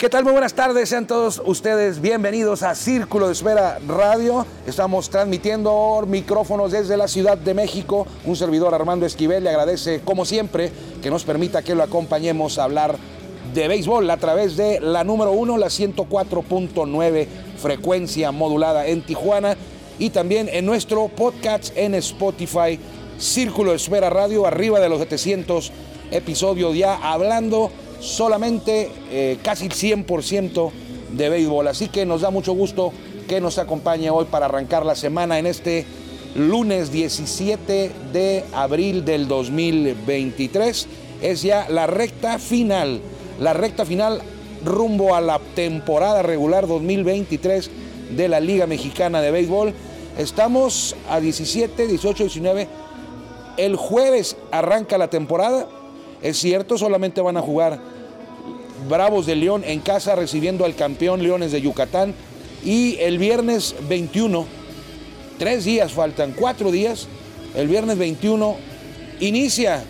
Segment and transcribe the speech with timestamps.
[0.00, 0.22] ¿Qué tal?
[0.22, 4.46] Muy buenas tardes, sean todos ustedes bienvenidos a Círculo de Espera Radio.
[4.64, 8.06] Estamos transmitiendo micrófonos desde la Ciudad de México.
[8.24, 10.70] Un servidor Armando Esquivel le agradece, como siempre,
[11.02, 12.96] que nos permita que lo acompañemos a hablar
[13.52, 17.26] de béisbol a través de la número uno, la 104.9
[17.60, 19.56] frecuencia modulada en Tijuana
[19.98, 22.78] y también en nuestro podcast en Spotify,
[23.18, 25.72] Círculo de Espera Radio, arriba de los 700
[26.12, 30.70] episodios ya hablando solamente eh, casi 100%
[31.12, 31.68] de béisbol.
[31.68, 32.92] Así que nos da mucho gusto
[33.28, 35.84] que nos acompañe hoy para arrancar la semana en este
[36.34, 40.88] lunes 17 de abril del 2023.
[41.22, 43.00] Es ya la recta final,
[43.40, 44.22] la recta final
[44.64, 47.70] rumbo a la temporada regular 2023
[48.16, 49.74] de la Liga Mexicana de Béisbol.
[50.16, 52.68] Estamos a 17, 18, 19.
[53.56, 55.68] El jueves arranca la temporada.
[56.22, 57.78] Es cierto, solamente van a jugar
[58.88, 62.14] Bravos de León en casa recibiendo al campeón Leones de Yucatán.
[62.64, 64.46] Y el viernes 21,
[65.38, 67.06] tres días faltan, cuatro días,
[67.54, 68.56] el viernes 21
[69.20, 69.84] inicia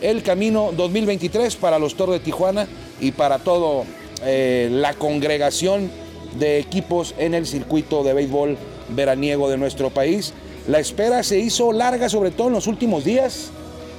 [0.00, 2.66] el camino 2023 para los Toros de Tijuana
[3.00, 3.84] y para toda
[4.24, 5.90] eh, la congregación
[6.38, 8.56] de equipos en el circuito de béisbol
[8.90, 10.32] veraniego de nuestro país.
[10.68, 13.50] La espera se hizo larga, sobre todo en los últimos días,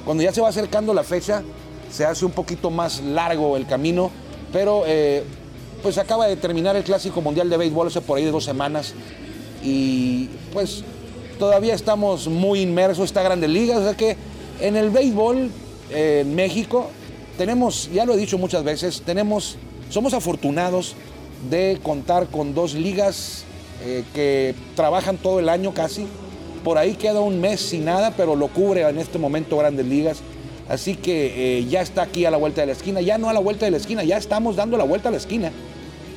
[0.06, 1.44] cuando ya se va acercando la fecha,
[1.92, 4.12] se hace un poquito más largo el camino,
[4.52, 5.24] pero eh,
[5.84, 8.94] pues acaba de terminar el Clásico Mundial de Béisbol hace por ahí de dos semanas
[9.64, 10.84] y pues
[11.38, 14.18] todavía estamos muy inmersos esta Grandes Ligas, o sea que
[14.60, 15.50] en el béisbol
[15.90, 16.88] eh, en México
[17.38, 19.58] tenemos, ya lo he dicho muchas veces, tenemos,
[19.90, 20.96] somos afortunados
[21.50, 23.44] de contar con dos ligas
[23.84, 26.06] eh, que trabajan todo el año casi.
[26.64, 30.22] Por ahí queda un mes sin nada, pero lo cubre en este momento Grandes Ligas.
[30.70, 33.34] Así que eh, ya está aquí a la vuelta de la esquina, ya no a
[33.34, 35.52] la vuelta de la esquina, ya estamos dando la vuelta a la esquina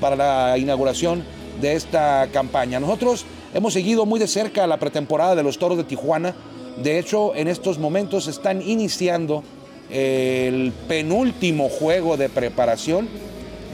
[0.00, 1.24] para la inauguración
[1.60, 2.80] de esta campaña.
[2.80, 6.34] Nosotros hemos seguido muy de cerca la pretemporada de los Toros de Tijuana.
[6.82, 9.42] De hecho, en estos momentos están iniciando
[9.90, 13.08] el penúltimo juego de preparación.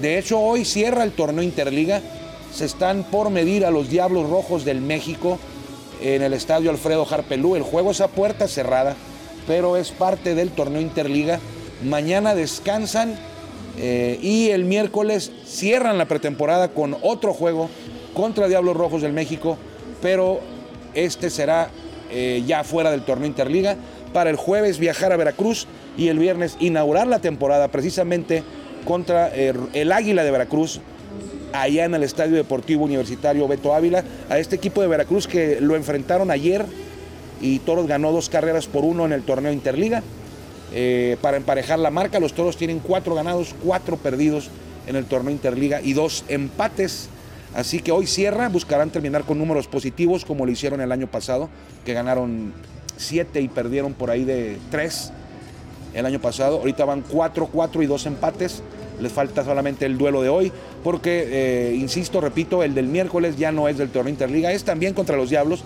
[0.00, 2.00] De hecho, hoy cierra el torneo Interliga.
[2.52, 5.38] Se están por medir a los Diablos Rojos del México
[6.02, 7.56] en el estadio Alfredo Harpelú.
[7.56, 8.96] El juego es a puerta cerrada,
[9.46, 11.40] pero es parte del torneo Interliga.
[11.82, 13.14] Mañana descansan
[13.78, 17.70] eh, y el miércoles cierran la pretemporada con otro juego
[18.14, 19.56] contra Diablos Rojos del México,
[20.02, 20.40] pero
[20.94, 21.70] este será
[22.10, 23.76] eh, ya fuera del torneo Interliga.
[24.12, 28.42] Para el jueves viajar a Veracruz y el viernes inaugurar la temporada precisamente
[28.84, 30.80] contra eh, el Águila de Veracruz,
[31.52, 35.76] allá en el Estadio Deportivo Universitario Beto Ávila, a este equipo de Veracruz que lo
[35.76, 36.64] enfrentaron ayer
[37.40, 40.02] y Toros ganó dos carreras por uno en el torneo Interliga.
[40.72, 44.50] Eh, para emparejar la marca, los Toros tienen cuatro ganados, cuatro perdidos
[44.86, 47.08] en el torneo Interliga y dos empates.
[47.54, 51.48] Así que hoy cierra, buscarán terminar con números positivos como lo hicieron el año pasado,
[51.84, 52.52] que ganaron
[52.96, 55.12] siete y perdieron por ahí de tres
[55.94, 56.58] el año pasado.
[56.58, 58.62] Ahorita van cuatro, cuatro y dos empates.
[59.00, 60.52] Les falta solamente el duelo de hoy,
[60.84, 64.92] porque, eh, insisto, repito, el del miércoles ya no es del torneo Interliga, es también
[64.92, 65.64] contra los Diablos,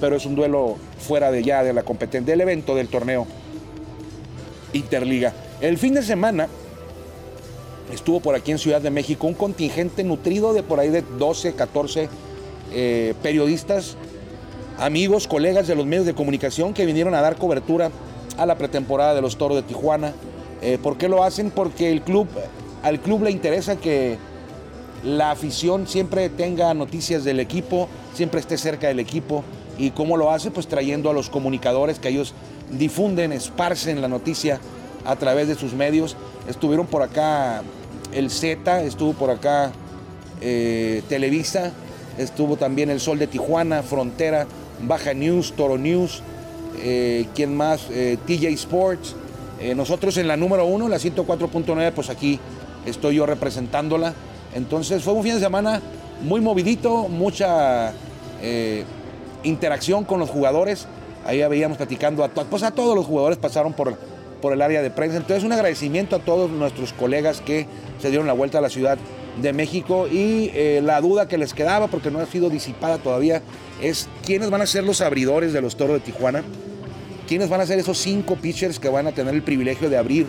[0.00, 3.26] pero es un duelo fuera de ya de la competencia, del evento del torneo
[4.72, 5.32] Interliga.
[5.60, 6.48] El fin de semana
[7.92, 11.54] estuvo por aquí en Ciudad de México un contingente nutrido de por ahí de 12,
[11.54, 12.08] 14
[12.72, 13.96] eh, periodistas,
[14.78, 17.90] amigos, colegas de los medios de comunicación que vinieron a dar cobertura
[18.36, 20.12] a la pretemporada de los Toros de Tijuana.
[20.60, 21.50] Eh, ¿Por qué lo hacen?
[21.50, 22.28] Porque el club,
[22.82, 24.18] al club le interesa que
[25.04, 29.44] la afición siempre tenga noticias del equipo, siempre esté cerca del equipo.
[29.78, 30.50] ¿Y cómo lo hace?
[30.50, 32.34] Pues trayendo a los comunicadores que ellos
[32.70, 34.60] difunden, esparcen la noticia
[35.04, 36.16] a través de sus medios.
[36.48, 37.62] Estuvieron por acá
[38.12, 39.70] el Z, estuvo por acá
[40.40, 41.72] eh, Televisa,
[42.18, 44.46] estuvo también El Sol de Tijuana, Frontera,
[44.82, 46.22] Baja News, Toro News,
[46.80, 47.86] eh, ¿quién más?
[47.90, 49.14] Eh, TJ Sports.
[49.74, 52.38] Nosotros en la número uno, la 104.9, pues aquí
[52.86, 54.14] estoy yo representándola.
[54.54, 55.82] Entonces fue un fin de semana
[56.22, 57.92] muy movidito, mucha
[59.42, 60.86] interacción con los jugadores.
[61.26, 63.96] Ahí veíamos platicando, a, pues a todos los jugadores pasaron por,
[64.40, 65.16] por el área de prensa.
[65.16, 67.66] Entonces un agradecimiento a todos nuestros colegas que
[68.00, 68.98] se dieron la vuelta a la Ciudad
[69.42, 73.42] de México y eh, la duda que les quedaba, porque no ha sido disipada todavía,
[73.80, 76.42] es quiénes van a ser los abridores de los Toros de Tijuana.
[77.28, 80.26] ¿Quiénes van a ser esos cinco pitchers que van a tener el privilegio de abrir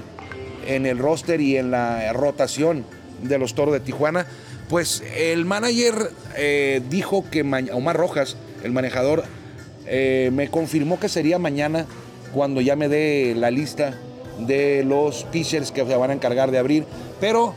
[0.68, 2.84] en el roster y en la rotación
[3.24, 4.28] de los Toros de Tijuana?
[4.68, 9.24] Pues el manager eh, dijo que ma- Omar Rojas, el manejador,
[9.86, 11.86] eh, me confirmó que sería mañana
[12.34, 13.96] cuando ya me dé la lista
[14.40, 16.86] de los pitchers que se van a encargar de abrir.
[17.20, 17.54] Pero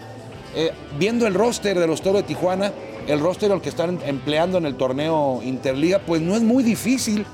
[0.55, 2.73] eh, viendo el roster de los Toros de Tijuana,
[3.07, 7.27] el roster al que están empleando en el torneo Interliga, pues no es muy difícil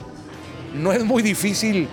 [0.74, 1.88] no es muy difícil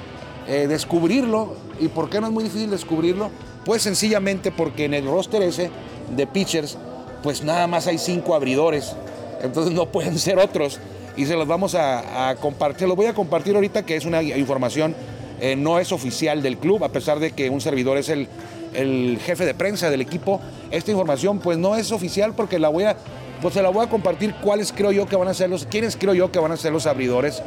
[0.48, 1.56] eh, descubrirlo.
[1.80, 3.30] ¿Y por qué no es muy difícil descubrirlo?
[3.66, 5.70] Pues sencillamente porque en el roster ese
[6.16, 6.78] de pitchers,
[7.24, 8.96] pues nada más hay cinco abridores.
[9.42, 10.80] Entonces no pueden ser otros.
[11.18, 12.82] Y se los vamos a, compartir.
[12.82, 14.96] Se los voy a compartir ahorita que es una información,
[15.40, 18.28] eh, no es oficial del club, a pesar de que un servidor es el,
[19.26, 20.42] jefe de prensa del equipo.
[20.72, 22.98] Esta información pues no es oficial porque la voy a,
[23.42, 25.96] pues se la voy a compartir cuáles creo yo que van a ser los, quiénes
[25.96, 27.42] creo yo que van a ser los abridores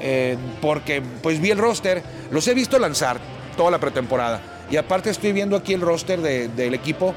[0.00, 3.18] eh, porque pues vi el roster, los he visto lanzar
[3.56, 4.40] toda la pretemporada.
[4.70, 7.14] Y aparte estoy viendo aquí el roster de- del equipo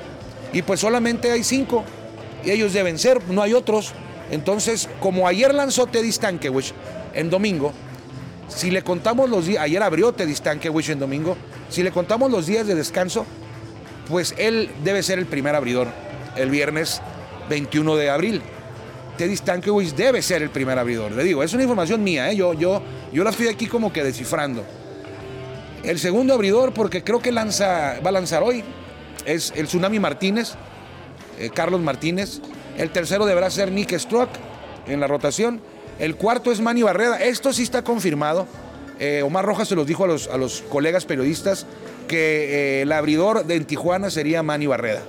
[0.52, 1.84] y pues solamente hay cinco.
[2.44, 3.94] Y ellos deben ser, no hay otros.
[4.32, 6.74] Entonces, como ayer lanzó Teddy Stankiewicz
[7.14, 7.74] en domingo,
[8.48, 11.38] si le contamos los días, ayer abrió Teddy Stankiewicz en domingo,
[11.70, 13.26] si le contamos los días de descanso,
[14.08, 15.88] pues él debe ser el primer abridor
[16.36, 17.02] el viernes
[17.50, 18.42] 21 de abril.
[19.18, 21.12] Teddy Stankiewicz debe ser el primer abridor.
[21.14, 22.36] Le digo, es una información mía, ¿eh?
[22.36, 22.82] yo, yo,
[23.14, 24.64] yo la estoy aquí como que descifrando.
[25.84, 28.64] El segundo abridor, porque creo que lanza, va a lanzar hoy,
[29.26, 30.56] es el Tsunami Martínez,
[31.40, 32.42] eh, Carlos Martínez.
[32.78, 34.30] El tercero deberá ser Nick Struck
[34.88, 35.62] en la rotación.
[36.00, 37.18] El cuarto es Manny Barreda.
[37.18, 38.48] Esto sí está confirmado.
[39.00, 41.66] Eh, Omar Rojas se los dijo a los, a los colegas periodistas
[42.08, 45.02] que eh, el abridor de en Tijuana sería Manny Barreda.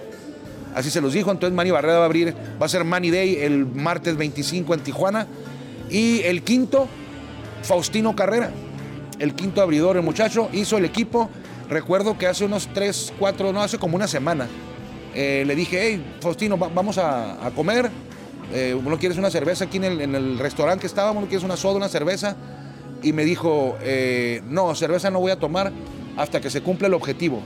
[0.74, 3.36] Así se los dijo, entonces Manny Barreda va a abrir, va a ser Manny Day
[3.36, 5.26] el martes 25 en Tijuana.
[5.88, 6.86] Y el quinto,
[7.62, 8.50] Faustino Carrera,
[9.18, 11.30] el quinto abridor, el muchacho, hizo el equipo.
[11.70, 14.46] Recuerdo que hace unos 3, 4, no, hace como una semana.
[15.16, 17.90] Eh, le dije, hey, Faustino, va- vamos a, a comer.
[18.52, 21.22] Eh, ¿No quieres una cerveza aquí en el, en el restaurante que estábamos?
[21.22, 22.36] ¿No quieres una soda, una cerveza?
[23.02, 25.72] Y me dijo, eh, no, cerveza no voy a tomar
[26.16, 27.40] hasta que se cumpla el objetivo.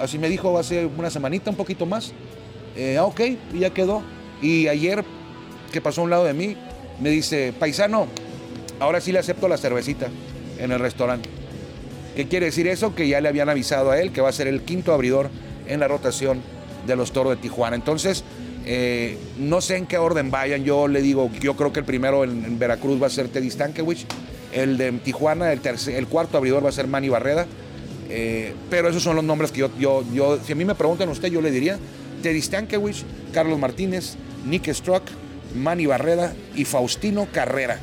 [0.00, 2.12] Así me dijo hace una semanita, un poquito más.
[2.76, 3.20] Eh, ah, ok,
[3.54, 4.02] y ya quedó.
[4.42, 5.04] Y ayer,
[5.72, 6.56] que pasó a un lado de mí,
[7.00, 8.06] me dice, paisano,
[8.80, 10.08] ahora sí le acepto la cervecita
[10.58, 11.28] en el restaurante.
[12.16, 12.94] ¿Qué quiere decir eso?
[12.94, 15.30] Que ya le habían avisado a él que va a ser el quinto abridor
[15.68, 16.40] en la rotación
[16.90, 17.76] de los Toros de Tijuana.
[17.76, 18.24] Entonces,
[18.66, 20.64] eh, no sé en qué orden vayan.
[20.64, 24.04] Yo le digo, yo creo que el primero en, Veracruz va a ser Teddy Stankiewicz.
[24.52, 27.46] El de Tijuana, el cuarto abridor va a ser Manny Barreda.
[28.08, 31.08] Eh, pero esos son los nombres que yo, yo, yo, si a mí me preguntan
[31.08, 31.78] usted, yo le diría
[32.22, 35.04] Teddy Stankiewicz, Carlos Martínez, Nick Struck,
[35.54, 37.78] Manny Barreda y Faustino Carrera.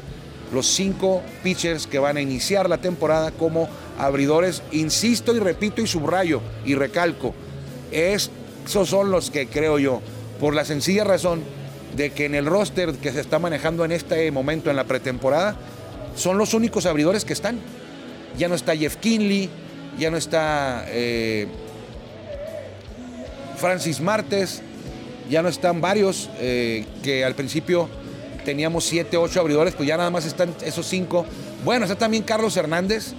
[0.54, 3.68] Los cinco pitchers que van a iniciar la temporada como
[3.98, 7.34] abridores, insisto y repito y subrayo y recalco,
[7.92, 8.30] es-
[8.68, 10.02] esos son los que creo yo,
[10.42, 11.42] por la sencilla razón
[11.96, 15.56] de que en el roster que se está manejando en este momento en la pretemporada,
[16.18, 17.60] son los únicos abridores que están.
[18.38, 19.50] Ya no está Jeff Kinley,
[19.98, 21.48] ya no está eh,
[23.56, 24.62] Francis Martes,
[25.30, 27.88] ya no están varios eh, que al principio
[28.44, 31.26] teníamos siete, ocho abridores, pues ya nada más están esos cinco.
[31.64, 33.14] Bueno, está también Carlos Hernández,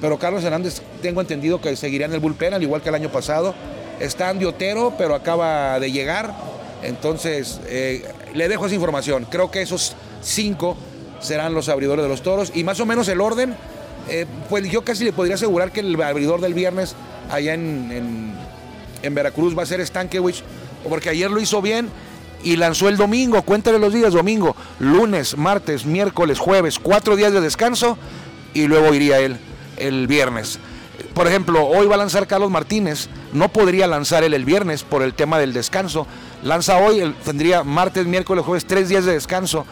[0.00, 3.10] pero Carlos Hernández tengo entendido que seguirá en el bullpen, al igual que el año
[3.12, 3.54] pasado.
[4.00, 6.34] Está Andy Otero, pero acaba de llegar.
[6.82, 9.26] Entonces, eh, le dejo esa información.
[9.30, 10.76] Creo que esos cinco
[11.20, 12.52] serán los abridores de los toros.
[12.54, 13.54] Y más o menos el orden,
[14.08, 16.94] eh, pues yo casi le podría asegurar que el abridor del viernes
[17.30, 18.34] allá en,
[19.02, 20.42] en- Veracruz va a ser Stankiewicz,
[20.88, 21.88] porque ayer lo hizo bien
[22.42, 23.42] y lanzó el domingo.
[23.42, 27.98] Cuéntale los días, domingo, lunes, martes, miércoles, jueves, cuatro días de descanso
[28.54, 29.36] y luego iría él
[29.76, 30.58] el viernes.
[31.14, 35.02] Por ejemplo, hoy va a lanzar Carlos Martínez, no podría lanzar él el viernes por
[35.02, 36.06] el tema del descanso.
[36.42, 39.64] Lanza hoy, tendría martes, miércoles, jueves, tres días de descanso.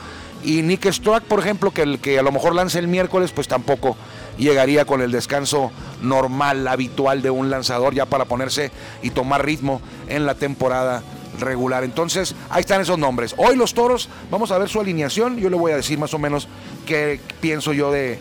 [0.45, 3.49] Y Nick Struck, por ejemplo, que el que a lo mejor lance el miércoles, pues
[3.49, 3.97] tampoco
[4.39, 8.71] llegaría con el descanso normal, habitual de un lanzador, ya para ponerse
[9.03, 11.03] y tomar ritmo en la temporada
[11.39, 11.85] regular.
[11.85, 13.35] Entonces, ahí están esos nombres.
[13.37, 15.39] Hoy los toros, vamos a ver su alineación.
[15.39, 16.49] Yo le voy a decir más o menos
[16.87, 18.19] qué pienso yo de,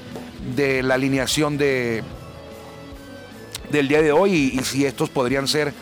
[0.56, 2.04] de la alineación de,
[3.72, 5.74] del día de hoy y, si estos podrían ser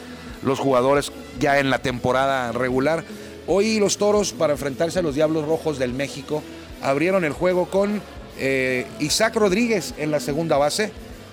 [0.44, 3.04] los jugadores ya en la temporada regular.
[3.48, 6.44] Hoy los toros, para enfrentarse a los Diablos Rojos del México,
[6.82, 8.02] abrieron el juego con
[8.38, 10.92] eh, Isaac Rodríguez en la segunda base.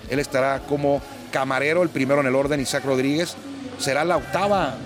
[0.09, 3.35] Él estará como camarero, el primero en el orden, Isaac Rodríguez.
[3.77, 4.77] Será la octava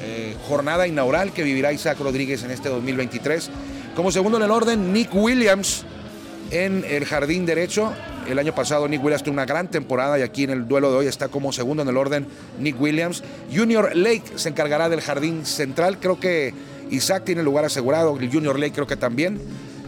[0.00, 3.50] eh, jornada inaugural que vivirá Isaac Rodríguez en este 2023.
[3.94, 5.84] Como segundo en el orden, Nick Williams
[6.50, 7.92] en el jardín derecho.
[8.28, 10.98] El año pasado Nick Williams tuvo una gran temporada y aquí en el duelo de
[10.98, 12.26] hoy está como segundo en el orden
[12.60, 13.24] Nick Williams.
[13.50, 15.98] Junior Lake se encargará del jardín central.
[15.98, 16.52] Creo que
[16.90, 18.18] Isaac tiene lugar asegurado.
[18.20, 19.40] El Junior Lake creo que también.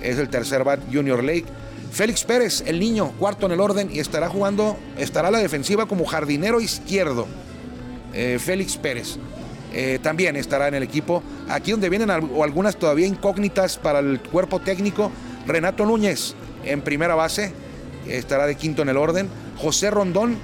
[0.02, 1.44] Es el tercer bat Junior Lake.
[1.92, 5.84] Félix Pérez, el niño, cuarto en el orden y estará jugando, estará a la defensiva
[5.84, 7.26] como jardinero izquierdo.
[8.14, 9.18] Eh, Félix Pérez.
[9.74, 11.22] Eh, también estará en el equipo.
[11.50, 15.12] Aquí donde vienen algunas todavía incógnitas para el cuerpo técnico,
[15.46, 17.52] Renato Núñez en primera base,
[18.06, 19.28] estará de quinto en el orden.
[19.56, 20.36] José Rondón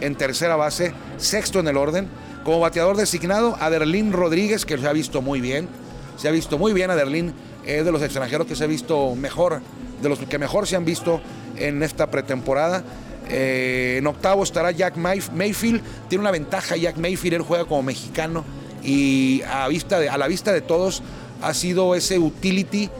[0.00, 2.08] en tercera base, sexto en el orden.
[2.44, 5.68] Como bateador designado, Aderlín Rodríguez, que se ha visto muy bien.
[6.16, 7.32] Se ha visto muy bien Aderlín,
[7.64, 9.60] es de los extranjeros que se ha visto mejor,
[10.02, 11.20] de los que mejor se han visto
[11.56, 12.84] en esta pretemporada.
[13.28, 15.80] Eh, en octavo estará Jack Mayfield.
[16.08, 18.44] Tiene una ventaja Jack Mayfield, él juega como mexicano
[18.84, 21.02] y a, vista de, a la vista de todos
[21.42, 22.90] ha sido ese utility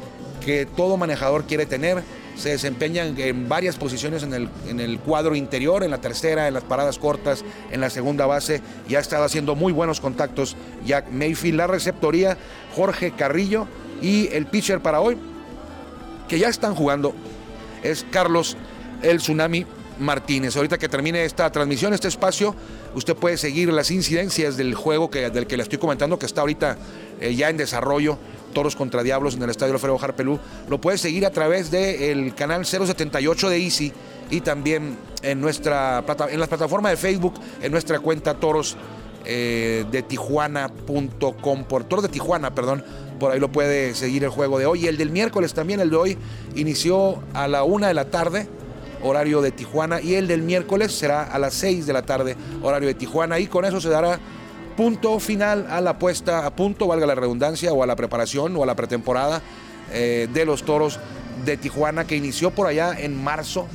[0.44, 2.02] que todo manejador quiere tener
[2.36, 6.54] se desempeña en varias posiciones en el, en el, cuadro interior, en la tercera, en
[6.54, 11.10] las paradas cortas, en la segunda base, y ha estado haciendo muy buenos contactos Jack
[11.10, 12.36] Mayfield, la receptoría,
[12.74, 13.66] Jorge Carrillo,
[14.02, 15.16] y el pitcher para hoy,
[16.28, 17.14] que ya están jugando,
[17.82, 18.56] es Carlos
[19.02, 19.66] el Tsunami
[19.98, 20.56] Martínez.
[20.56, 22.54] Ahorita que termine esta transmisión, este espacio,
[22.94, 26.40] usted puede seguir las incidencias del juego que, del que le estoy comentando, que está
[26.40, 26.76] ahorita
[27.20, 28.18] eh, ya en desarrollo
[28.54, 30.38] Toros contra Diablos en el Estadio Alfredo Harpelú.
[30.70, 33.92] Lo puedes seguir a través del canal 078 de Easy
[34.30, 38.76] y también en, nuestra, en la plataforma de Facebook, en nuestra cuenta Toros
[39.26, 42.84] eh, de Tijuana.com, por Toros de Tijuana, perdón.
[43.18, 44.84] Por ahí lo puede seguir el juego de hoy.
[44.84, 46.18] Y el del miércoles también, el de hoy,
[46.54, 48.48] inició a la una de la tarde,
[49.02, 50.00] horario de Tijuana.
[50.00, 53.38] Y el del miércoles será a las 6 de la tarde, horario de Tijuana.
[53.38, 54.18] Y con eso se dará
[54.76, 58.62] punto final a la puesta a punto, valga la redundancia, o a la preparación o
[58.62, 59.42] a la pretemporada
[59.92, 60.98] eh, de los toros
[61.44, 63.66] de Tijuana que inició por allá en marzo.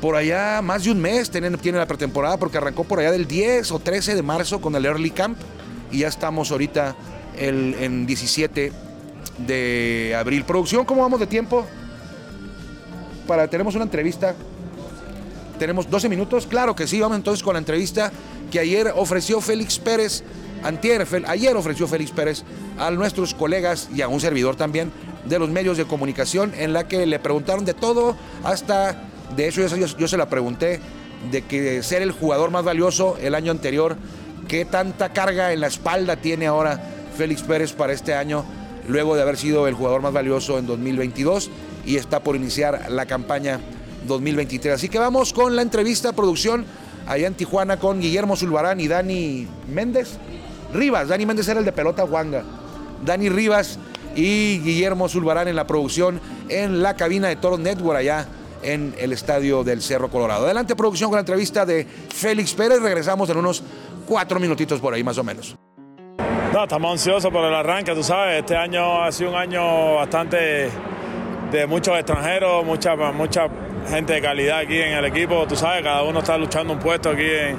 [0.00, 3.70] Por allá más de un mes tiene, la pretemporada porque arrancó por allá del 10
[3.70, 5.38] o 13 de marzo con el Early Camp
[5.92, 6.96] y ya estamos ahorita
[7.38, 8.72] el, en 17
[9.46, 10.44] de abril.
[10.44, 11.64] Producción, ¿cómo vamos de tiempo?
[13.28, 14.34] Para, tenemos una entrevista.
[15.58, 16.48] Tenemos 12 minutos.
[16.48, 18.10] Claro que sí, vamos entonces con la entrevista
[18.52, 20.22] que ayer ofreció Félix Pérez,
[20.62, 22.44] antier, ayer ofreció Félix Pérez
[22.78, 24.92] a nuestros colegas y a un servidor también
[25.24, 29.66] de los medios de comunicación en la que le preguntaron de todo hasta, de eso
[29.66, 30.80] yo, yo se la pregunté,
[31.30, 33.96] de que ser el jugador más valioso el año anterior,
[34.48, 36.78] qué tanta carga en la espalda tiene ahora
[37.16, 38.44] Félix Pérez para este año,
[38.86, 41.50] luego de haber sido el jugador más valioso en 2022
[41.86, 43.60] y está por iniciar la campaña
[44.06, 44.74] 2023.
[44.74, 46.66] Así que vamos con la entrevista, producción
[47.06, 50.18] allá en Tijuana con Guillermo Zulbarán y Dani Méndez.
[50.72, 52.42] Rivas, Dani Méndez era el de pelota Juanga.
[53.04, 53.78] Dani Rivas
[54.14, 58.26] y Guillermo Zulbarán en la producción en la cabina de Toro Network allá
[58.62, 60.44] en el estadio del Cerro Colorado.
[60.44, 62.80] Adelante producción con la entrevista de Félix Pérez.
[62.80, 63.62] Regresamos en unos
[64.06, 65.56] cuatro minutitos por ahí más o menos.
[66.52, 68.40] No, estamos ansiosos por el arranque, tú sabes.
[68.40, 70.68] Este año ha sido un año bastante
[71.50, 73.48] de muchos extranjeros, mucha, mucha
[73.88, 75.46] gente de calidad aquí en el equipo.
[75.46, 77.58] Tú sabes, cada uno está luchando un puesto aquí en,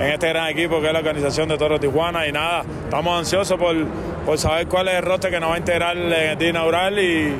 [0.00, 2.26] este gran equipo que es la organización de Toro Tijuana.
[2.26, 3.74] Y nada, estamos ansiosos por,
[4.26, 6.98] por saber cuál es el roster que nos va a integrar en el día inaugural
[6.98, 7.34] y,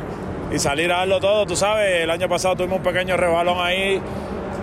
[0.53, 1.47] y salir a darlo todo.
[1.47, 4.01] Tú sabes, el año pasado tuvimos un pequeño rebalón ahí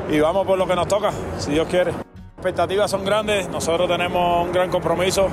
[0.09, 1.91] y vamos por lo que nos toca, si Dios quiere.
[1.91, 2.01] Las
[2.37, 5.29] expectativas son grandes, nosotros tenemos un gran compromiso.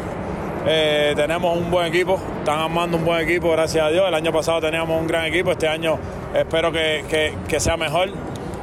[0.71, 4.07] Eh, tenemos un buen equipo, están armando un buen equipo, gracias a Dios.
[4.07, 5.99] El año pasado teníamos un gran equipo, este año
[6.35, 8.11] espero que, que, que sea mejor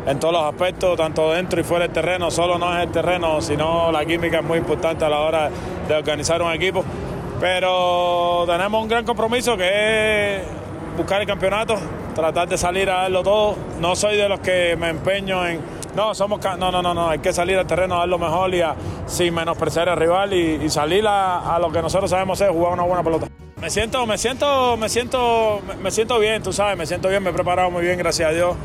[0.05, 2.29] en todos los aspectos, tanto dentro y fuera del terreno.
[2.29, 5.49] Solo no es el terreno, sino la química es muy importante a la hora
[5.87, 6.83] de organizar un equipo.
[7.39, 10.41] Pero tenemos un gran compromiso que es
[10.95, 11.75] buscar el campeonato,
[12.13, 13.55] tratar de salir a darlo todo.
[13.81, 15.59] No soy de los que me empeño en
[15.95, 18.53] no, somos no, no, no, no, hay que salir al terreno a dar lo mejor
[18.53, 18.75] y a,
[19.07, 23.03] sin menospreciar al rival y, salir a, lo que nosotros sabemos es jugar una buena
[23.03, 23.27] pelota.
[23.61, 27.29] Me siento, me siento, me siento, me siento bien, tú sabes, me siento bien, me
[27.29, 28.55] he preparado muy bien, gracias a Dios.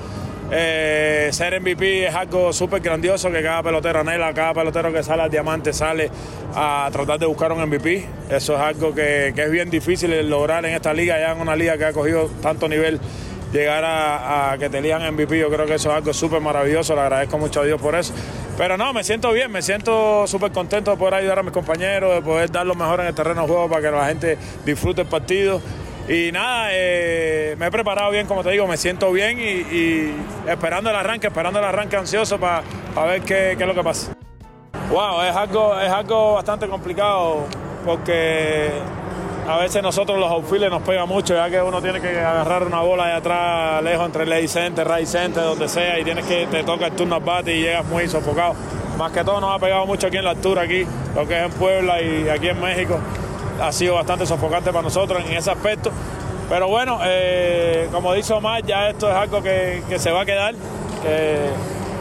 [0.52, 5.22] Eh, ser MVP es algo súper grandioso que cada pelotero anhela, cada pelotero que sale
[5.22, 6.10] al diamante sale
[6.56, 8.04] a tratar de buscar un MVP.
[8.28, 11.54] Eso es algo que, que es bien difícil lograr en esta liga, ya en una
[11.54, 13.00] liga que ha cogido tanto nivel
[13.52, 17.00] llegar a, que te elijan MVP, yo creo que eso es algo súper maravilloso, le
[17.00, 18.12] agradezco mucho a Dios por eso.
[18.56, 22.14] Pero no, me siento bien, me siento súper contento de poder ayudar a mis compañeros,
[22.14, 25.02] de poder dar lo mejor en el terreno de juego para que la gente disfrute
[25.02, 25.60] el partido.
[26.08, 30.12] Y nada, eh, me he preparado bien, como te digo, me siento bien y,
[30.50, 32.62] esperando el arranque, esperando el arranque ansioso para
[33.06, 34.12] ver qué, qué, es lo que pasa.
[34.90, 37.46] Wow, es algo, es algo bastante complicado
[37.84, 38.70] porque
[39.50, 42.82] a veces nosotros los outfielders nos pega mucho, ya que uno tiene que agarrar una
[42.82, 46.62] bola de atrás, lejos entre ley center, right center, donde sea, y tienes que te
[46.62, 48.54] toca el turno al bate y llegas muy sofocado.
[48.96, 51.46] Más que todo nos ha pegado mucho aquí en la altura, aquí, lo que es
[51.46, 53.00] en Puebla y aquí en México.
[53.60, 55.90] Ha sido bastante sofocante para nosotros en ese aspecto.
[56.48, 60.54] Pero bueno, eh, como dice Omar, ya esto es algo que, se va a quedar,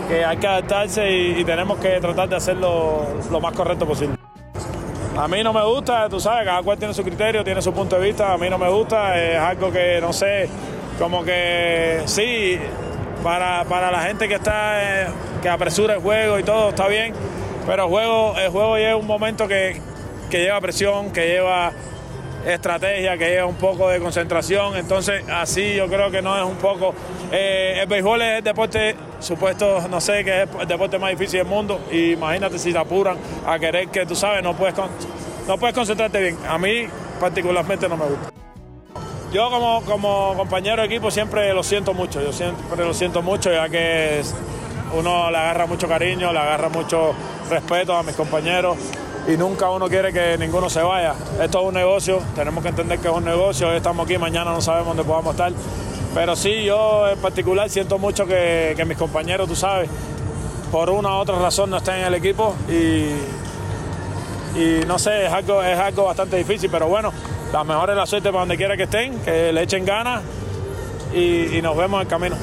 [0.07, 4.18] que, hay que adaptarse y, tenemos que tratar de hacerlo lo más correcto posible.
[5.19, 7.99] A mí no me gusta, tú sabes, cada cual tiene su criterio, tiene su punto
[7.99, 10.49] de vista, a mí no me gusta, es algo que no sé,
[10.97, 12.57] como que sí,
[13.21, 15.07] para, la gente que está, eh,
[15.41, 17.13] que apresura el juego y todo, está bien,
[17.67, 19.81] pero el juego, el juego lleva un momento que,
[20.29, 21.73] que lleva presión, que lleva
[22.45, 24.75] estrategia, que lleva un poco de concentración.
[24.75, 26.93] Entonces, así yo creo que no es un poco.
[27.31, 31.39] Eh, el béisbol es el deporte, supuesto, no sé, que es el deporte más difícil
[31.39, 31.79] del mundo.
[31.91, 34.75] Y imagínate si te apuran a querer que tú sabes, no puedes,
[35.47, 36.37] no puedes concentrarte bien.
[36.47, 36.87] A mí,
[37.19, 38.29] particularmente, no me gusta.
[39.31, 42.21] Yo, como, como compañero de equipo, siempre lo siento mucho.
[42.21, 44.21] Yo siempre lo siento mucho, ya que
[44.97, 47.13] uno le agarra mucho cariño, le agarra mucho
[47.49, 48.77] respeto a mis compañeros
[49.29, 51.13] y nunca uno quiere que ninguno se vaya.
[51.39, 54.51] Esto es un negocio, tenemos que entender que es un negocio, hoy estamos aquí, mañana
[54.51, 55.51] no sabemos dónde podamos estar.
[56.15, 59.87] Pero sí, yo en particular siento mucho que, mis compañeros, tú sabes,
[60.71, 63.11] por una u otra razón no estén en el equipo y,
[64.59, 67.13] y no sé, es algo, es algo bastante difícil, pero bueno,
[67.53, 70.23] la mejor es la suerte para donde quiera que estén, que le echen ganas
[71.13, 72.35] y, y nos vemos en camino.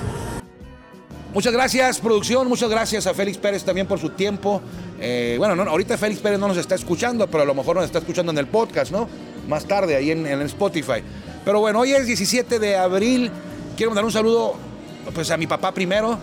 [1.34, 2.48] Muchas gracias, producción.
[2.48, 4.62] Muchas gracias a Félix Pérez también por su tiempo.
[5.00, 7.84] Eh, bueno, no, ahorita Félix Pérez no nos está escuchando, pero a lo mejor nos
[7.84, 9.08] está escuchando en el podcast, ¿no?
[9.48, 11.02] Más tarde, ahí en, Spotify.
[11.44, 13.30] Pero bueno, hoy es 17 de abril.
[13.76, 14.54] Quiero mandar un saludo
[15.14, 16.18] pues, a mi papá primero,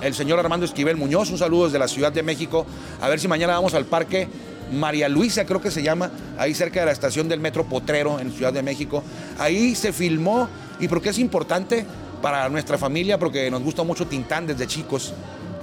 [0.00, 1.30] el señor Armando Esquivel Muñoz.
[1.30, 2.64] Un saludo desde la Ciudad de México.
[3.00, 4.28] A ver si mañana vamos al parque
[4.72, 8.32] María Luisa, creo que se llama, ahí cerca de la estación del Metro Potrero en
[8.32, 9.02] Ciudad de México.
[9.38, 10.48] Ahí se filmó,
[10.80, 11.84] y porque es importante,
[12.22, 15.12] para nuestra familia porque nos gusta mucho Tintán desde chicos.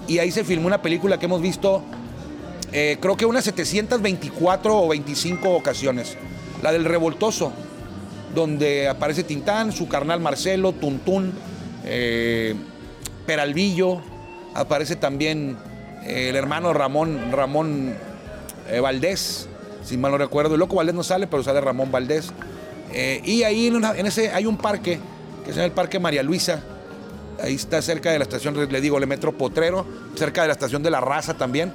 [0.08, 1.82] Y ahí se filmó una película que hemos visto,
[2.72, 6.18] eh, creo que unas 724 o 25 ocasiones.
[6.62, 7.52] La del Revoltoso,
[8.36, 11.34] donde aparece Tintán, su carnal Marcelo, Tuntún,
[11.86, 12.56] eh,
[13.26, 14.02] Peralvillo,
[14.54, 15.58] aparece también
[16.06, 17.96] eh, el hermano Ramón, Ramón
[18.82, 19.48] Valdés,
[19.84, 20.54] si mal no recuerdo.
[20.54, 22.32] El loco Valdés no sale, pero sale Ramón Valdés.
[22.94, 25.00] y ahí en, ese hay un parque
[25.50, 26.62] es en el Parque María Luisa.
[27.42, 30.84] Ahí está cerca de la estación, le digo, el metro Potrero, cerca de la estación
[30.84, 31.74] de la Raza también,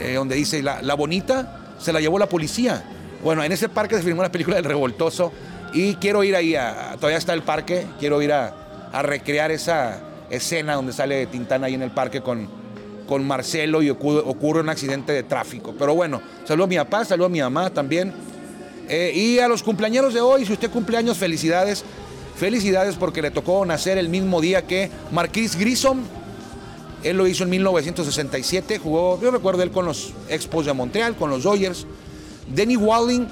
[0.00, 2.84] eh, donde dice la, bonita se la llevó la policía.
[3.22, 5.32] Bueno, en ese parque se filmó la película del Revoltoso
[5.72, 8.54] y quiero ir ahí, a, todavía está el parque, quiero ir a,
[9.02, 12.48] recrear esa escena donde sale Tintán ahí en el parque con,
[13.06, 15.74] con Marcelo y ocurre, un accidente de tráfico.
[15.78, 18.12] Pero bueno, saludo a mi papá, saludo a mi mamá también.
[18.88, 21.84] Eh, y a los cumpleaños de hoy, si usted cumpleaños, felicidades.
[22.34, 26.00] Felicidades porque le tocó nacer el mismo día que Marquis Grissom.
[27.02, 31.30] Él lo hizo en 1967, jugó, yo recuerdo él con los Expos de Montreal, con
[31.30, 31.86] los Dodgers.
[32.46, 33.26] Denny Walling,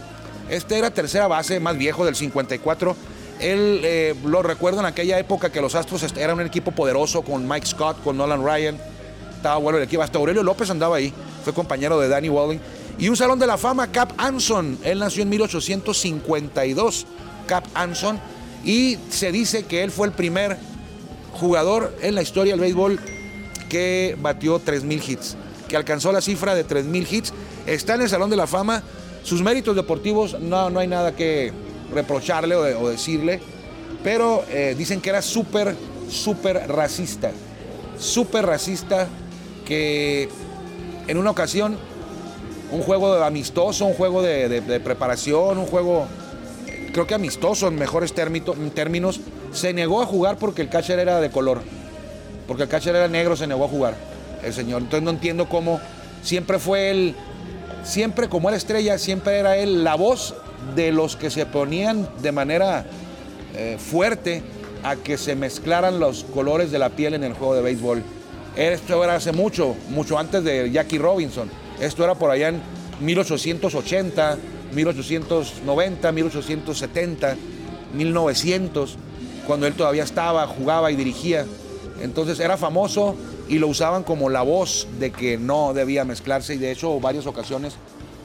[0.49, 2.97] este era tercera base, más viejo del 54.
[3.41, 7.47] Él eh, lo recuerdo en aquella época que los Astros eran un equipo poderoso con
[7.47, 8.79] Mike Scott, con Nolan Ryan.
[9.37, 10.03] Estaba bueno el equipo.
[10.03, 11.13] Hasta Aurelio López andaba ahí.
[11.45, 12.59] Fue compañero de Danny Walling.
[12.99, 14.79] Y un salón de la fama, Cap Anson.
[14.83, 17.07] Él nació en 1852.
[17.47, 18.19] Cap Anson
[18.65, 20.59] y se dice que él fue el primer
[21.35, 22.99] jugador en la historia del béisbol
[23.69, 25.37] que batió 3.000 hits,
[25.69, 27.33] que alcanzó la cifra de 3.000 hits.
[27.67, 28.83] Está en el Salón de la Fama.
[29.23, 31.53] Sus méritos deportivos no, no hay nada que
[31.93, 33.41] reprocharle o, decirle,
[34.03, 35.75] pero eh, dicen que era súper,
[36.09, 37.31] súper racista.
[37.99, 39.09] Súper racista
[39.67, 40.29] que
[41.07, 41.77] en una ocasión,
[42.71, 46.07] un juego amistoso, un juego de preparación, un juego
[46.93, 49.21] creo que amistoso en mejores términos,
[49.53, 51.61] se negó a jugar porque el catcher era de color.
[52.49, 53.95] Porque el catcher era negro, se negó a jugar
[54.43, 54.83] el señor.
[54.83, 55.81] Entonces no entiendo cómo
[56.23, 57.15] siempre fue él,
[57.85, 60.35] siempre como era estrella, siempre era él la voz
[60.75, 62.87] de los que se ponían de manera
[63.55, 64.43] eh, fuerte
[64.83, 68.03] a que se mezclaran los colores de la piel en el juego de béisbol.
[68.57, 71.51] Esto era hace mucho, mucho antes de Jackie Robinson.
[71.81, 72.61] Esto era por allá en
[73.01, 74.39] 1880,
[74.75, 77.37] 1890, 1870,
[77.95, 78.97] 1900,
[79.47, 81.47] cuando él todavía estaba, jugaba y dirigía.
[82.01, 83.15] Entonces era famoso
[83.49, 87.27] y lo usaban como la voz de que no debía mezclarse y de hecho varias
[87.27, 87.75] ocasiones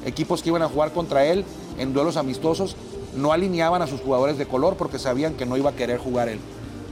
[0.06, 1.46] equipos que iban a jugar contra él
[1.80, 2.76] en duelos amistosos
[3.16, 6.30] no alineaban a sus jugadores de color porque sabían que no iba a querer jugar
[6.30, 6.40] él.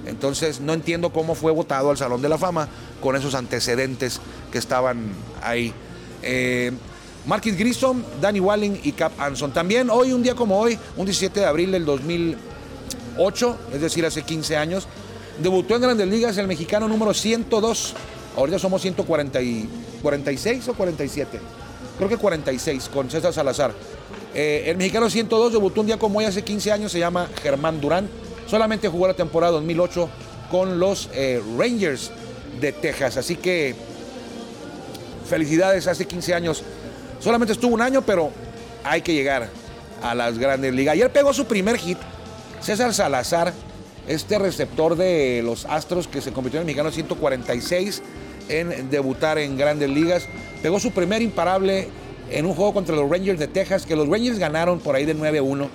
[0.05, 2.67] Entonces no entiendo cómo fue votado al Salón de la Fama
[3.01, 4.19] con esos antecedentes
[4.51, 5.73] que estaban ahí.
[6.23, 6.71] Eh,
[7.25, 9.51] Marquis Grissom, Danny Walling y Cap Anson.
[9.51, 14.23] También hoy, un día como hoy, un 17 de abril del 2008, es decir, hace
[14.23, 14.87] 15 años,
[15.39, 17.93] debutó en Grandes Ligas el mexicano número 102.
[18.37, 21.39] Ahorita somos 146 o 47.
[21.97, 23.73] Creo que 46 con César Salazar.
[24.33, 27.81] Eh, el mexicano 102 debutó un día como hoy hace 15 años, se llama Germán
[27.81, 28.07] Durán.
[28.47, 30.09] Solamente jugó la temporada 2008
[30.49, 32.11] con los eh, Rangers
[32.59, 33.17] de Texas.
[33.17, 33.75] Así que
[35.27, 36.63] felicidades, hace 15 años.
[37.19, 38.31] Solamente estuvo un año, pero
[38.83, 39.49] hay que llegar
[40.01, 40.93] a las grandes ligas.
[40.93, 41.97] Ayer pegó su primer hit.
[42.61, 43.53] César Salazar,
[44.07, 48.01] este receptor de los Astros que se convirtió en el mexicano 146
[48.49, 50.27] en debutar en grandes ligas,
[50.61, 51.87] pegó su primer imparable
[52.29, 55.15] en un juego contra los Rangers de Texas, que los Rangers ganaron por ahí de
[55.15, 55.67] 9-1.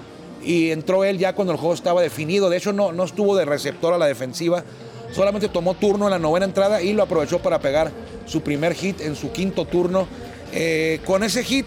[0.43, 2.51] Y entró él ya cuando el juego estaba definido.
[2.51, 4.65] De hecho, no, no estuvo de receptor a la defensiva.
[5.13, 7.91] Solamente tomó turno en la novena entrada y lo aprovechó para pegar
[8.27, 10.07] su primer hit en su quinto turno.
[10.53, 11.67] Eh, con ese hit,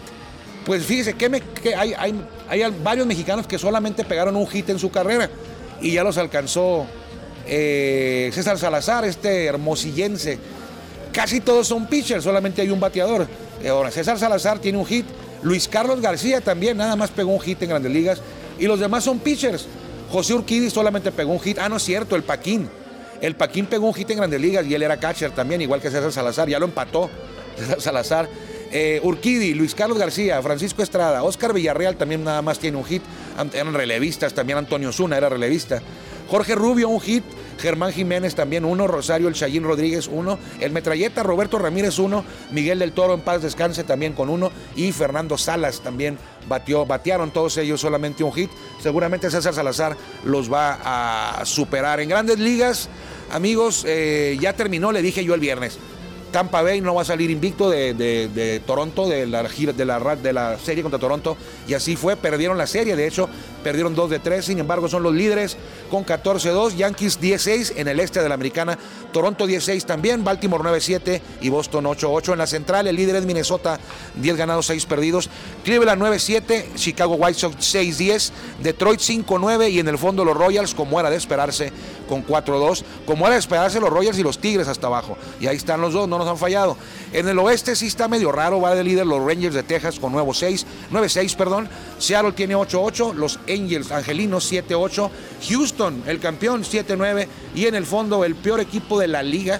[0.65, 5.29] pues fíjese que, hay, hay, varios mexicanos que solamente pegaron un hit en su carrera
[5.81, 6.85] y ya los alcanzó
[7.47, 10.37] eh, César Salazar, este hermosillense.
[11.11, 13.27] Casi todos son pitchers, solamente hay un bateador.
[13.63, 15.05] Eh, ahora, César Salazar tiene un hit.
[15.41, 18.21] Luis Carlos García también nada más pegó un hit en Grandes Ligas.
[18.59, 19.67] Y los demás son pitchers.
[20.11, 21.57] José Urquidi solamente pegó un hit.
[21.59, 22.69] Ah, no es cierto, el Paquín.
[23.21, 25.89] El Paquín pegó un hit en Grandes Ligas y él era catcher también, igual que
[25.89, 26.47] César Salazar.
[26.47, 27.09] Ya lo empató
[27.57, 28.29] César Salazar.
[28.71, 33.01] Eh, Urquidi, Luis Carlos García, Francisco Estrada, Oscar Villarreal también nada más tiene un hit.
[33.53, 35.81] Eran relevistas, también Antonio Zuna era relevista.
[36.27, 37.23] Jorge Rubio, un hit.
[37.59, 42.79] Germán Jiménez también uno, Rosario El Chayín Rodríguez uno, el Metralleta Roberto Ramírez uno, Miguel
[42.79, 47.57] del Toro en paz descanse también con uno y Fernando Salas también batió, batearon todos
[47.57, 48.49] ellos solamente un hit.
[48.81, 51.99] Seguramente César Salazar los va a superar.
[51.99, 52.89] En grandes ligas,
[53.29, 55.77] amigos, eh, ya terminó, le dije yo el viernes.
[56.31, 60.99] Tampa Bay no va a salir invicto de, Toronto, de la, de, la, serie contra
[60.99, 61.37] Toronto,
[61.67, 63.29] y así fue, perdieron la serie, de hecho,
[63.63, 65.57] perdieron 2 de 3, sin embargo son los líderes
[65.89, 68.77] con 14-2, Yankees 16 en el este de la americana,
[69.11, 73.79] Toronto 16 también, Baltimore 9-7 y Boston 8-8 en la central, el líder es Minnesota
[74.15, 75.29] 10 ganados, 6 perdidos,
[75.63, 80.99] Cleveland 9-7, Chicago White Sox 6-10, Detroit 5-9 y en el fondo los Royals, como
[80.99, 81.73] era de esperarse,
[82.07, 85.57] con 4-2, como era de esperarse los Royals y los Tigres hasta abajo, y ahí
[85.57, 86.77] están los dos, no nos han fallado.
[87.11, 90.11] En el oeste sí está medio raro, va de líder los Rangers de Texas con
[90.11, 95.09] nuevo 6, 9-6, perdón, Seattle tiene 8-8, los Angels Angelinos 7-8,
[95.49, 99.59] Houston el campeón 7-9 y en el fondo el peor equipo de la liga,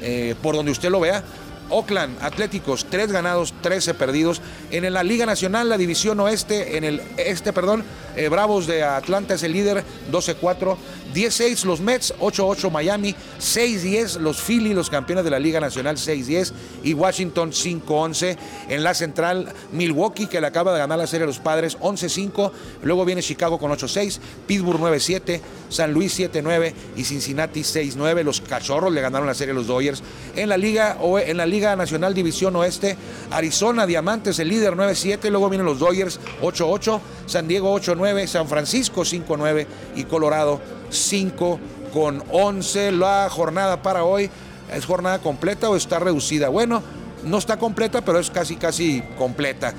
[0.00, 1.24] eh, por donde usted lo vea,
[1.72, 4.40] Oakland Atléticos, 3 ganados, 13 perdidos.
[4.70, 7.82] En la Liga Nacional, la División Oeste, en el este, perdón,
[8.14, 10.76] eh, Bravos de Atlanta es el líder, 12-4.
[11.12, 16.52] 10-6 los Mets, 8-8 Miami, 6-10 los Philly, los campeones de la Liga Nacional, 6-10
[16.84, 18.36] y Washington 5-11.
[18.68, 22.50] En la central, Milwaukee, que le acaba de ganar la serie a los padres, 11-5.
[22.82, 28.22] Luego viene Chicago con 8-6, Pittsburgh 9-7, San Luis 7-9 y Cincinnati 6-9.
[28.22, 30.02] Los cachorros le ganaron la serie a los Dodgers.
[30.36, 32.96] En la Liga, en la Liga Nacional División Oeste,
[33.30, 35.30] Arizona Diamantes, el líder 9-7.
[35.30, 40.60] Luego vienen los Dodgers 8-8, San Diego 8-9, San Francisco 5-9 y Colorado
[40.92, 41.58] 5
[41.92, 42.92] con 11.
[42.92, 44.30] La jornada para hoy
[44.72, 46.48] es jornada completa o está reducida.
[46.48, 46.82] Bueno,
[47.24, 49.74] no está completa, pero es casi, casi completa.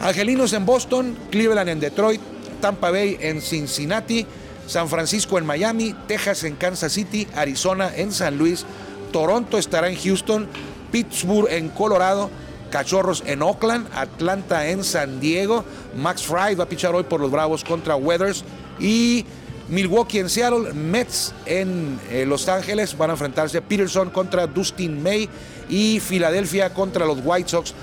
[0.00, 2.20] Angelinos en Boston, Cleveland en Detroit,
[2.60, 4.26] Tampa Bay en Cincinnati,
[4.66, 8.64] San Francisco en Miami, Texas en Kansas City, Arizona en San Luis,
[9.12, 10.48] Toronto estará en Houston,
[10.92, 12.30] Pittsburgh en Colorado,
[12.70, 15.64] Cachorros en Oakland, Atlanta en San Diego,
[15.96, 18.44] Max Fry va a pichar hoy por los Bravos contra Weathers
[18.78, 19.24] y
[19.68, 25.28] Milwaukee en Seattle, Mets en eh, Los Ángeles van a enfrentarse Peterson contra Dustin May
[25.68, 27.74] y Filadelfia contra los White Sox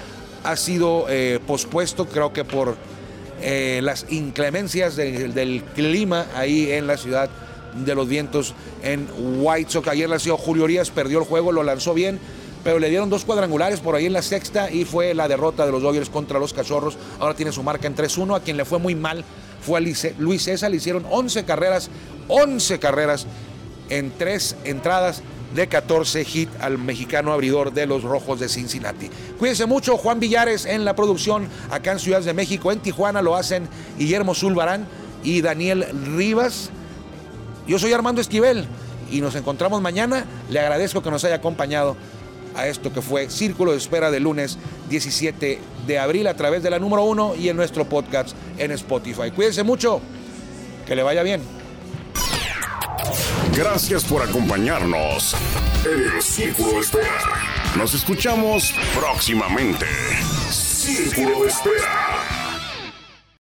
[0.43, 2.75] ha sido eh, pospuesto creo que por
[3.41, 7.29] eh, las inclemencias del clima ahí en la ciudad
[7.73, 9.07] de los vientos en
[9.41, 9.87] White Sox.
[9.89, 12.19] Ayer nació Julio Urias, perdió el juego, lo lanzó bien,
[12.63, 15.73] pero le dieron dos cuadrangulares por ahí en la sexta y fue la derrota de
[15.73, 16.97] los Dodgers contra los Cachorros.
[17.19, 19.25] Ahora tiene su marca en 3-1, a quien le fue muy mal
[19.63, 21.89] fue a Luis César, le hicieron 11 carreras,
[22.27, 23.25] 11 carreras
[23.89, 25.23] en tres entradas
[25.55, 29.09] de 14 hit al mexicano abridor de los Rojos de Cincinnati.
[29.37, 33.35] Cuídense mucho, Juan Villares en la producción acá en Ciudad de México, en Tijuana lo
[33.35, 34.87] hacen Guillermo Zulbarán
[35.23, 36.69] y Daniel Rivas.
[37.67, 38.65] Yo soy Armando Esquivel
[39.11, 40.25] y nos encontramos mañana.
[40.49, 41.95] Le agradezco que nos haya acompañado
[42.55, 44.57] a esto que fue Círculo de Espera de lunes
[44.89, 49.31] 17 de abril a través de la número uno y en nuestro podcast en Spotify.
[49.31, 50.01] Cuídense mucho,
[50.85, 51.41] que le vaya bien.
[53.55, 55.35] Gracias por acompañarnos
[55.85, 57.19] en Círculo de Espera.
[57.77, 59.85] Nos escuchamos próximamente.
[60.49, 62.22] Círculo de Espera.